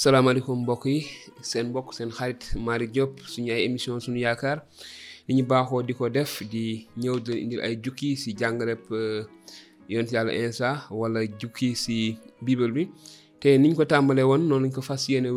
[0.00, 0.98] salaamaaleykum mbokk yi
[1.50, 4.58] seen mbokk seen xarit mari Diop suñu ay émission suñu yaakaar
[5.26, 6.64] ni ñu baaxoo di ko def di
[7.02, 9.24] ñëw di indil ay jukki si jàngaleb euh,
[9.88, 10.68] yonent yàlla insa
[11.00, 12.84] wala jukki si bible bi
[13.40, 15.28] te niñ ko tàmbalee woon noonu lañ ko fas yéene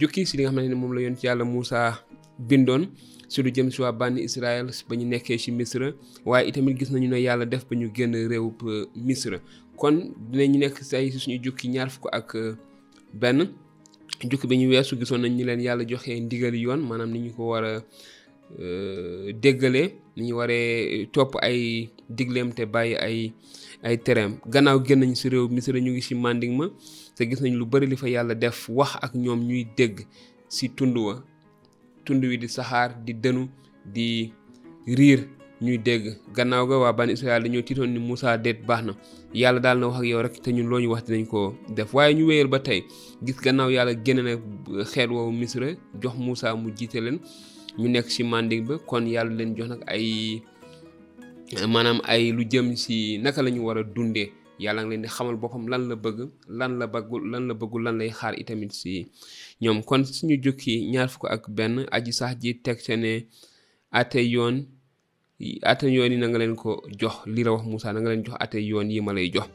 [0.00, 2.02] jukki si li nga xamante ne moom la yonent yàlla Moussa
[2.42, 2.84] bindoon
[3.30, 5.92] si lu jëm si waa bànni israël ba ñu nekkee si misra
[6.26, 9.38] waaye itamit gis nañu ne yàlla def ba ñu génn réewub euh, misra
[9.78, 12.56] kon dinañu nekk si ay suñu jukki ñaar fukk ak euh,
[13.20, 13.40] benn
[14.24, 17.30] jukki bi ñu weesu gisoon nañ ñu leen yàlla joxe ndigali yoon maanaam ni ñu
[17.36, 17.74] ko war a
[18.62, 23.18] euh, déggalee ni ñu waree topp ay digleem te bàyyi ay
[23.86, 26.66] ay tereem gannaaw génn nañ si réew Misra ñu ngi si manding ma
[27.16, 29.96] te gis nañ lu bëri li fa yàlla def wax ak ñoom ñuy dégg
[30.54, 31.14] si tund wa
[32.04, 33.42] tund wi di saxaar di dënu
[33.94, 34.32] di
[34.96, 35.20] riir
[35.62, 38.92] ñuy dégg gannaaw ga waa bani Israël dañoo tiitoon ni Moussa déet baax na
[39.32, 41.94] yàlla daal na wax ak yow rek te ñun loo ñu wax dinañ ko def
[41.94, 42.80] waaye ñu wéyal ba tey
[43.24, 44.32] gis gannaaw yàlla génne na
[44.92, 45.66] xeet woowu Misra
[46.02, 47.18] jox Moussa mu jiite leen
[47.78, 50.42] ñu nekk ci mandig ba kon yàlla leen jox nag ay
[51.68, 55.08] maanaam ay lu jëm ci naka lañu ñu war a dundee yàlla ngi leen di
[55.08, 56.18] xamal boppam lan la bëgg
[56.58, 59.06] lan la bëggul lan la bëggul lan lay xaar itamit ci
[59.62, 63.12] ñoom kon suñu jukki ñaar fukk ak benn aji sax ji teg te ne
[63.90, 64.56] ate yoon
[65.62, 68.24] ate yoon yi na nga leen ko jox li la wax Moussa na nga leen
[68.26, 69.48] jox ate yoon yi ma lay jox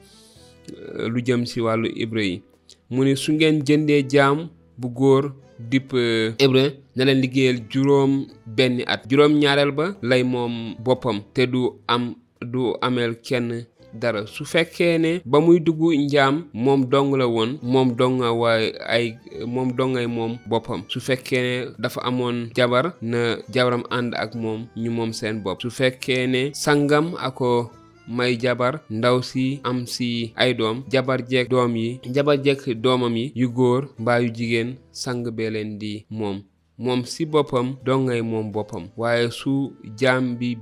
[0.75, 2.41] euh, lu jëm si wàllu hébreu yi
[2.89, 5.23] mu ne su ngeen jëndee jaam bu góor
[5.69, 11.17] dip euh, hébreu na leen liggéeyal juróom benn at juróom ñaareel ba lay moom boppam
[11.33, 16.85] te du am du ameel kenn dara su fekkee ne ba muy dugg njaam moom
[16.89, 22.01] dong la woon moom dong waay ay moom dongay moom boppam su fekkee ne dafa
[22.07, 27.05] amoon jabar na jabaram ànd ak moom ñu moom seen bopp su fekkee ne sangam
[27.19, 27.71] ako
[28.07, 33.15] may jabar ndaw si am si ay doom jabar jek doom yi jabar jek doomam
[33.17, 36.41] yi yu góor mbaa yu jigéen sang bee leen di moom
[36.77, 39.51] moom si boppam dongay moom bopam waaye su
[39.99, 40.53] jaam bi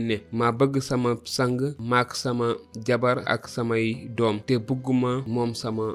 [0.00, 1.60] ne ma bëgg sama sang
[1.90, 2.56] maak sama
[2.86, 5.94] jabar ak samay dom te buguma moom sama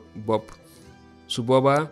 [1.27, 1.89] su boba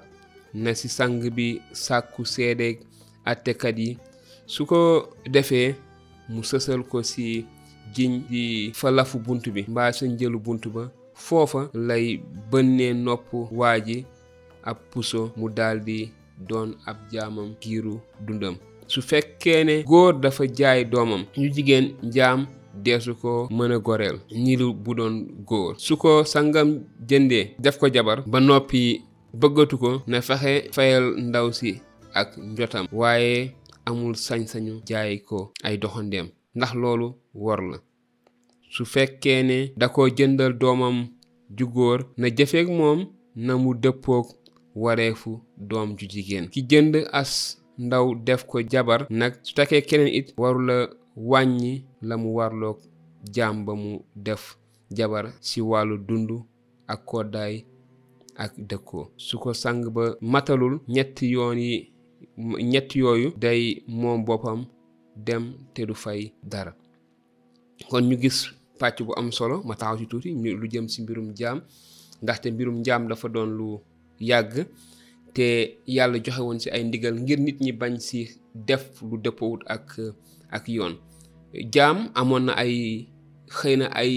[0.53, 2.77] na si sang bi sàkku seedeeg
[3.25, 3.97] attekat yi
[4.45, 5.73] su ko defee
[6.29, 6.41] mu
[6.91, 7.45] ko si
[7.95, 9.17] jiñ di fa lafu
[9.53, 10.83] bi mbaa sa njëlu bunt ba
[11.15, 13.77] foofa lay bënnee nopp waa
[14.69, 16.11] ab puso mu di
[16.47, 18.55] doon ab jaamam kiiru dundam
[18.93, 22.41] su fekkee ne góor dafa jaay doomam ñu jigéen njaam
[22.85, 25.13] deesu ko mën a goreel ñilu bu doon
[25.49, 26.69] góor su ko sangam
[27.09, 28.81] jëndee def ko jabar ba noppi
[29.41, 31.71] bëggatu ko na fexe fayal ndaw si
[32.19, 37.07] ak njotam waaye amul sañ-sañu jaay ko ay doxandeem ndax loolu
[37.43, 37.77] wor la
[38.73, 40.95] su fekkee da ko jëndal doomam
[41.57, 42.99] ju góor na jëfeeg moom
[43.45, 44.25] na mu dëppoog
[44.75, 50.13] wareefu doom ju jigéen ki jënd as ndaw def ko jabar nag su takkee keneen
[50.15, 50.61] it waru
[51.17, 52.77] wàññi la mu warloog
[53.35, 54.57] jaam ba mu def
[54.91, 56.29] jabar ci wàllu dund
[56.87, 57.65] ak koddaay
[58.35, 61.91] ak dëkkoo su ko sang ba matalul ñetti yoon yi
[62.71, 64.65] ñett yooyu day moom boppam
[65.25, 65.43] dem
[65.73, 66.75] te du fay dara
[67.89, 68.45] kon ñu gis
[68.79, 70.29] pàcc bu am solo ma taxaw ci tuuti
[70.59, 71.61] lu jëm ci mbirum jaam
[72.23, 73.79] ndaxte mbirum jaam dafa doon lu
[74.29, 74.51] Yag,
[75.35, 75.47] te
[75.95, 78.19] yàlla joxe woon ci ay ndigal ngir nit ñi bañ si
[78.67, 79.15] def lu
[79.75, 79.89] ak
[80.55, 80.93] ak yoon
[81.73, 82.73] jaam amoon na ay
[83.57, 84.13] xëy na ay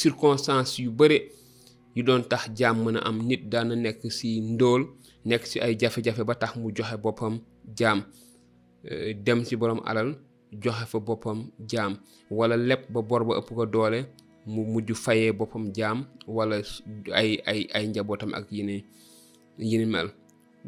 [0.00, 1.18] circonstances yu bëre
[1.96, 4.82] yu doon tax jaam mën a am nit daana nekk si ndóol
[5.28, 7.34] nekk si ay jafe-jafe ba tax mu joxe boppam
[7.78, 7.98] jaam
[9.26, 10.10] dem si borom alal
[10.62, 11.38] joxe fa boppam
[11.70, 11.92] jaam
[12.38, 14.00] wala lepp ba bor ba ëpp ko doole
[14.48, 16.56] mu mujj fayee boppam jaam walla
[17.20, 18.76] ay ay ay njabootam ak yini
[19.70, 20.08] yini mel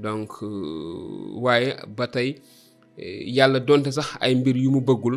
[0.04, 2.28] donc euh, waaye ba tey
[3.02, 5.16] euh, yàlla donte sax ay mbir yu mu bëggul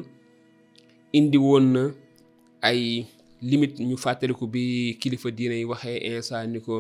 [1.18, 1.84] indi woon na
[2.62, 3.06] ay
[3.42, 6.74] limite ñu fàttaliku bi kilifa diine yi waxee insaan ni ko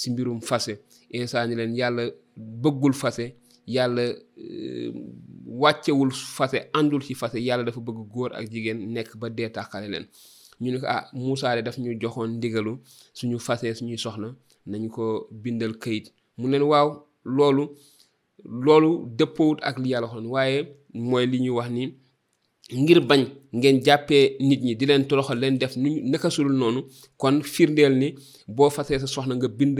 [0.00, 0.74] si mbirum fase
[1.16, 2.04] insaan ni leen yàlla
[2.62, 3.26] bëggul fase
[3.66, 4.02] yàlla
[4.46, 4.90] euh,
[5.60, 9.88] wàccewul fase àndul ci fase yàlla dafa bëgg góor ak jigéen nekk ba dee tàqale
[9.88, 10.06] leen
[10.60, 12.72] ñu ne ko ah Moussa de ñu joxoon ndigalu
[13.18, 14.28] suñu fasee suñuy soxna
[14.70, 15.04] nañu ko
[15.42, 16.06] bindal kayit
[16.38, 16.88] mu leen waaw
[17.36, 17.62] loolu
[18.64, 20.58] loolu dëppowut ak li yàlla xoon waaye
[21.08, 21.82] mooy li ñuy wax ni
[22.80, 23.22] ngir bañ
[23.56, 26.80] ngeen jàppee nit ñi di leen toroxal leen def nu naka sulul noonu
[27.22, 28.08] kon firndeel ni
[28.56, 29.76] boo fasee sa soxna nga bind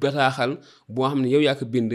[0.00, 0.50] bataaxal
[0.94, 1.92] boo xam ne yow yaa bind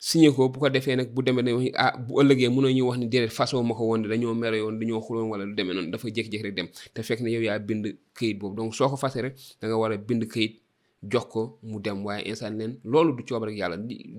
[0.00, 2.98] signé ko bu ko defee nag bu demee dañuy ah bu ëllëgee mënoo ñu wax
[2.98, 5.90] ni déedéet façon ma ko woon dañoo mere yoon dañoo xuloon wala lu demee noonu
[5.92, 7.84] dafa jékki-jékki rek dem te fekk ne yow yaa bind
[8.16, 10.54] këyit boobu donc soo ko fase rek danga nga war a bind këyit
[11.02, 13.76] jox ko mu dem waaye instant leen loolu du coob rek yàlla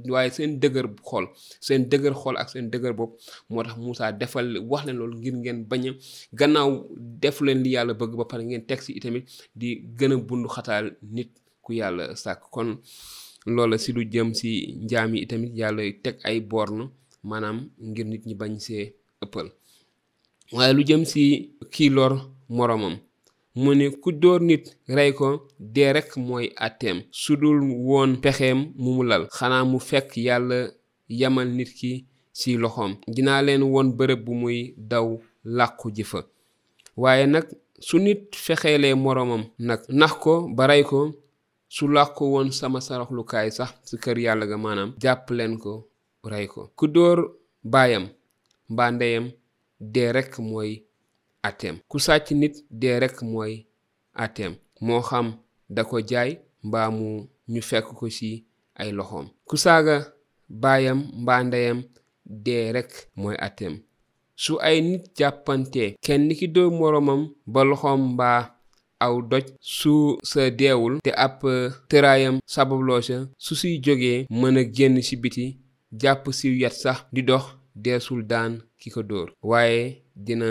[0.09, 1.25] waaye seen dëgër xool
[1.61, 3.17] seen dëgër xool ak seen dëgër bopp
[3.49, 5.91] moo tax Moussa defal wax leen loolu ngir ngeen bañ a
[6.39, 6.71] gannaaw
[7.21, 9.23] def leen li yàlla bëgg ba pare ngeen teg si itamit
[9.55, 11.29] di gën a bund xataal nit
[11.63, 12.43] ku yàlla sàkk
[13.45, 14.49] loola si lu jëm si
[14.81, 16.85] njaam yi tamit yàlla teg ay borne
[17.29, 17.57] maanaam
[17.87, 18.85] ngir nit ñi bañ see
[19.23, 19.47] ëppal
[20.55, 21.23] waaye lu jëm si
[21.73, 22.13] kii lor
[22.55, 22.95] moroomam
[23.61, 24.65] mu ne ku dóor nit
[24.97, 25.29] rey ko
[25.73, 30.57] dee rek mooy àtteem su dul woon pexeem mu mu lal xanaa mu fekk yàlla
[31.19, 31.91] yamal nit ki
[32.39, 34.57] si loxoom dinaa leen woon bërëb bu muy
[34.89, 35.07] daw
[35.57, 36.19] làqu ji fa
[36.97, 37.45] waaye nag
[37.87, 41.13] su nit fexeelee moroomam nag nax ko ba rey ko
[41.73, 45.73] su ko woon sama saraxlukaay sax si kër yàlla ga maanaam jàpp leen ko
[46.31, 47.17] rey ko ku dóor
[47.73, 48.05] baayam
[48.71, 49.25] mbaa ndeyam
[49.93, 50.71] dee rekk mooy
[51.47, 53.53] ateem ku sàcc nit dee rekk mooy
[54.23, 54.53] ateem
[54.85, 55.27] moo xam
[55.75, 56.31] da ko jaay
[56.67, 57.07] mbaa mu
[57.51, 58.31] ñu fekk ko ci
[58.81, 59.95] ay loxoom ku saaga
[60.61, 61.77] baayam mbaa ndeyam
[62.45, 62.91] dee rekk
[63.21, 63.73] mooy ateem
[64.43, 67.21] su ay nit jàppante kenn ki dóor moroomam
[67.53, 68.39] ba loxoom mbaa
[69.05, 69.43] aw doj
[69.77, 69.93] su
[70.31, 73.15] sa deewul te ab eh, terayam sabab sa
[73.45, 75.45] su si jógee mën a génn biti
[76.01, 77.43] jàpp si yat sax di dox
[77.83, 79.27] deesul daan ki ko dóor
[80.25, 80.49] dina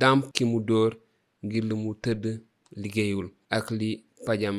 [0.00, 0.92] damp ki mu dóor
[1.44, 2.24] ngir lu mu tëdd
[2.80, 3.90] liggéeyul ak li
[4.26, 4.56] pajam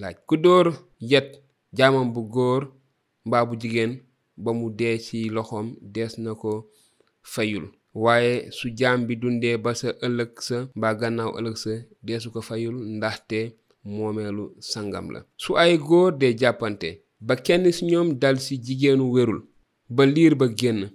[0.00, 0.66] laaj ku dóor
[1.10, 1.28] yet
[1.76, 2.62] jaamam bu góor
[3.26, 3.92] mbaa bu jigéen
[4.42, 6.50] ba mu dee ci loxoom dees na ko
[7.32, 10.98] fayul waaye su jaam bi dundee ba sa ëllëg sa mbaa
[11.38, 11.70] ëllëg sa
[12.02, 13.54] deesu ko fayul ndaxte
[13.84, 19.04] moomeelu sangam la su ay góor dee jàppante ba kenn si ñoom dal ci jigéenu
[19.14, 19.40] wérul
[19.88, 20.90] ba liir ba génn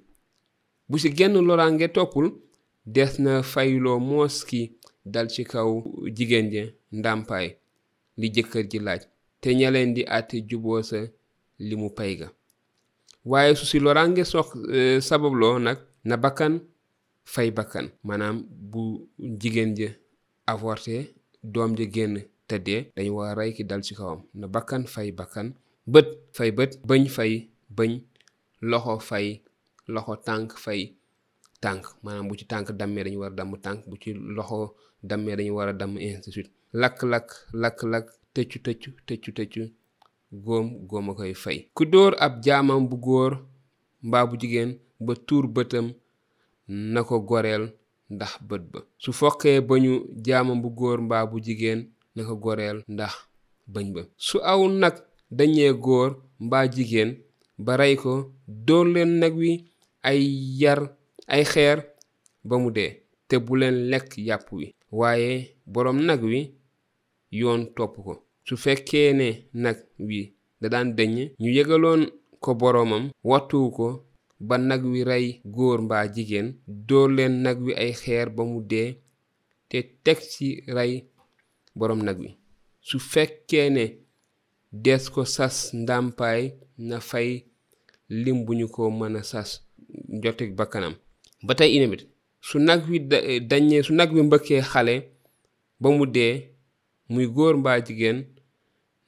[0.89, 2.33] bu ci genn loraange toppul
[2.85, 4.73] des na fayloo moos ki
[5.05, 5.69] dal ci kaw
[6.15, 7.47] jigéen ja ndàmpaay
[8.17, 9.01] li jëkkër ji laaj
[9.41, 10.99] te ñaleen di àtte juboo sa
[11.59, 12.27] li mu pay ga
[13.25, 16.59] waaye su ci loraange sox euh, sababloo nag na bakkan
[17.29, 19.05] fay bakkan manam bu
[19.39, 19.87] jigen je
[20.49, 22.15] avorté doom je genn
[22.49, 25.47] tedde dañ wa ray ki dal ci kawam na bakkan fay bakkan
[25.91, 27.31] beut fay beut bagn fay
[27.77, 27.93] bagn
[28.71, 29.27] loxo fay
[29.93, 30.81] loxo tank fay
[31.63, 31.85] tank.
[32.03, 34.57] Manam bu ci tank dammee dañ war dam tank bu ci loxo
[35.09, 36.49] dammee dañ wara dam damm ainsi de suite
[36.81, 37.29] lakk lakk
[37.61, 39.63] lakk lakk teccu tëccu tëccu tëccu
[40.45, 43.31] gom gom koy fay ku dóor ab jaamam bu goor
[44.07, 44.69] mba bu jigen
[45.05, 45.87] ba tour beutam
[46.69, 47.73] na ko goreel
[48.09, 49.93] ndax bët ba su foqee ñu
[50.25, 51.81] jaamam bu góor mbaa bu jigéen
[52.15, 53.13] na ko goreel ndax
[53.73, 54.95] bëñ ba su aw nag
[55.37, 56.09] dañee góor
[56.45, 57.09] mbaa jigéen
[57.65, 58.13] ba rey ko
[58.65, 59.51] dóor leen nag wi
[60.09, 60.21] ay
[60.61, 60.79] yar
[61.33, 61.77] ay xeer
[62.47, 62.91] ba mu dee
[63.27, 64.65] te bu leen lekk yàpp wi
[64.99, 65.31] waaye
[65.73, 66.39] boroom nag wi
[67.39, 68.13] yoon topp ko
[68.47, 69.27] su fekkee ne
[69.63, 69.77] nag
[70.07, 70.19] wi
[70.61, 72.01] da daan dëññ ñu yëgaloon
[72.43, 73.87] ko boroomam wattuwu ko
[74.39, 76.47] ba nag wi rey góor mbaa jigéen
[76.87, 78.89] dóor leen nag wi ay xeer ba mu dee
[79.69, 80.47] te teg ci
[80.77, 80.93] rey
[81.77, 82.29] boroom nag wi
[82.87, 83.85] su fekkee ne
[84.85, 86.41] des ko sas ndàmpaay
[86.87, 87.29] na fay
[88.23, 89.49] lim bu ñu ko mën a sas
[90.21, 90.93] joteeg bakkanam
[91.45, 92.01] ba tey inamit
[92.47, 92.97] su nag wi
[93.49, 94.95] dañee su nag wi mbëkkee xale
[95.81, 96.33] ba mu dee
[97.11, 98.19] muy góor mbaa jigéen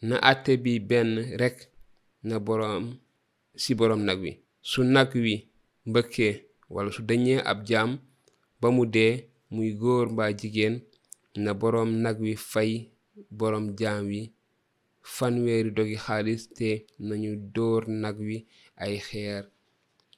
[0.07, 1.09] na àtte bi benn
[1.41, 1.57] rekk
[2.27, 2.85] na boroom
[3.61, 4.31] ci boroom nag wi
[4.67, 5.35] su nag wi
[5.89, 6.31] mbëkkee
[6.73, 7.91] wala su dañee ab jaam
[8.61, 9.13] ba mu dee
[9.53, 10.75] muy góor mbaa jigéen
[11.43, 12.71] na boroom nag wi fay
[13.37, 14.21] boroom jaam wi
[15.13, 16.69] fanweeri dogi xaalis te
[17.07, 18.37] nañu dóor nag wi
[18.83, 19.43] ay xeer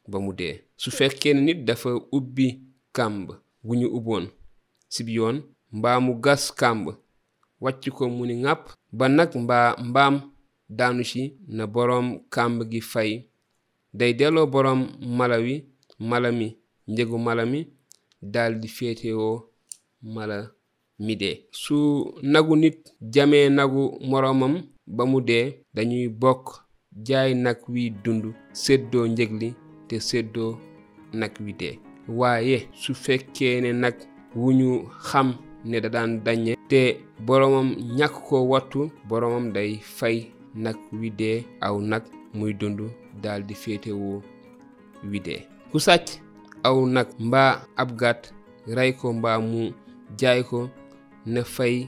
[0.10, 2.48] ba mu dee su fekkee nit dafa ubbi
[2.96, 3.26] kàmb
[3.66, 4.26] bu ñu uboon
[4.94, 5.38] sib yoon
[5.78, 6.86] mbaa mu gas kàmb
[7.64, 8.64] wacc ko mu ni ŋàpp
[8.98, 9.32] ba nag
[9.88, 10.16] mbaam
[10.78, 11.22] daanu ci
[11.56, 13.12] na boroom kàmb gi fay
[13.94, 14.80] day delloo borom
[15.18, 15.56] mala wi
[16.10, 16.48] mala mi
[16.92, 17.60] njëgu mala mi
[18.34, 19.38] daldi di féetewoo
[20.16, 20.38] mala
[21.06, 21.76] mi dee su
[22.32, 22.78] nagu nit
[23.14, 24.54] jamee nagu moromam
[24.96, 25.46] ba mu dee
[25.76, 26.46] dañuy bokk
[27.08, 28.24] jaay nag wi dund
[28.64, 29.50] seddoo njëg li
[29.88, 30.52] te seddoo
[31.20, 31.76] nag wi dee
[32.20, 33.96] waaye su fekkee ne nag
[34.40, 34.70] wu ñu
[35.08, 35.28] xam
[35.70, 36.82] ne da daan dañe te
[37.26, 40.18] boroomam ñàkk ko wattu boroomam day fay
[40.64, 42.04] nag wi dee aw nag
[42.38, 42.80] muy dund
[43.22, 44.24] daal di féetewoo
[45.12, 46.10] widee ku sàcc
[46.64, 48.32] aw nag mbaa ab gàtt
[48.78, 49.72] rey ko mbaa mu
[50.18, 50.70] jaay ko
[51.26, 51.88] na fay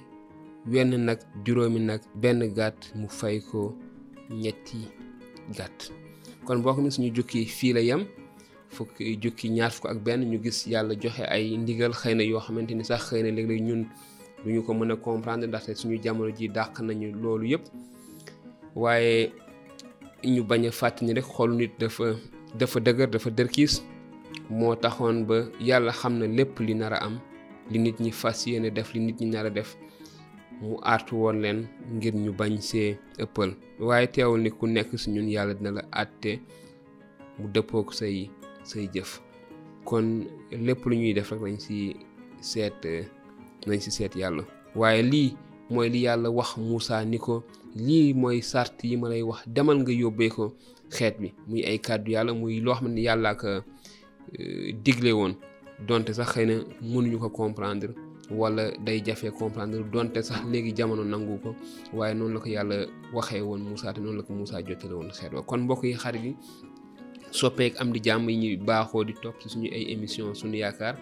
[0.69, 3.73] wenn nag juróomi nag benn gàtt mu fay ko
[4.41, 4.79] ñetti
[5.57, 5.79] gàtt
[6.45, 8.01] kon boo ko ne suñu jukki fii yam yem
[8.69, 12.39] fukki jukki ñaar fukk ak benn ñu gis yàlla joxe ay ndigal xëy na yoo
[12.45, 13.81] xamante ni sax xëy na léeg-léeg ñun
[14.45, 17.65] du ko mën a comprendre ndaxte suñu jamono ji dàq nañu loolu yépp
[18.81, 19.31] waaye
[20.29, 22.15] ñu baña fatte ni rek xol nit dafa
[22.57, 23.83] dafa deugar dafa dërkiis
[24.49, 26.25] mo taxone ba yalla xam na
[26.67, 27.15] li nara am
[27.71, 29.69] li nit ñi fasiyene def li nit ñi nara def
[30.61, 31.57] mu artu won len
[31.95, 32.83] ngir ñu bañ sé
[33.23, 33.49] eppal
[33.87, 36.31] waye teewul ni ku nekk si ñun yalla dina la atté
[37.39, 38.29] mu dëppoog sey
[38.69, 39.11] sey jëf
[39.89, 40.05] kon
[40.65, 41.93] lepp lu ñuy def rek lañ set
[42.49, 42.83] seet
[43.67, 44.43] lañ ci seet yalla
[44.79, 45.23] waye li
[45.69, 47.43] mooy li yàlla wax Moussa ni ko
[47.75, 50.45] lii mooy sart yi ma lay wax demal nga yóbbee ko
[50.95, 53.47] xeet bi muy ay kàddu yàlla muy loo xam ne yàllaa ko
[54.39, 55.33] euh, digle woon
[55.87, 56.55] donte sax xëy na
[56.91, 57.89] mënuñu ko comprendre
[58.39, 61.49] wala day jafe comprendre donte sax léegi jamono nangu ko
[61.97, 62.77] waaye noonu la ko yàlla
[63.15, 65.93] waxee woon Moussa te noonu la ko Moussa jottale woon xeet wa kon mbokk yi
[66.01, 66.33] xarit yi
[67.31, 70.95] soppeek am di jàmm yi ñuy baaxoo di topp ci suñu ay émission suñu yaakaar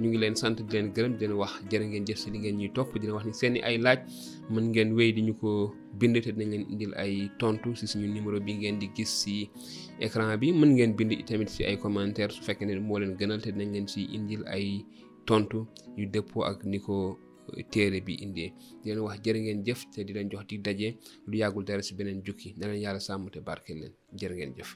[0.00, 2.38] ñu ngi leen sant di leen gërëm di leen wax jërë ngeen jëf si li
[2.42, 3.98] ngeen ñuy topp dina wax ni seen ay laaj
[4.52, 5.48] mën ngeen wéy di ñu ko
[6.00, 9.34] bind te dinañ leen indil ay tontu si suñu numéro bi ngeen di gis si
[10.06, 13.40] écran bi mën ngeen bind tamit si ay commentaire su fekkee ne moo leen gënal
[13.44, 14.66] te dinañ leen si indil ay
[15.28, 15.58] tontu
[15.96, 16.94] ñu dëppoo ak ni ko
[17.72, 20.88] téere bi indee di leen wax jër ngeen jëf te di leen jox di daje
[21.28, 24.52] lu yàggul dara si beneen jukki na leen yàlla sàmm te barke leen jërë ngeen
[24.58, 24.70] jëf.